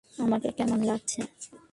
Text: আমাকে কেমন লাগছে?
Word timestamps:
আমাকে 0.15 0.49
কেমন 0.57 0.79
লাগছে? 0.83 1.19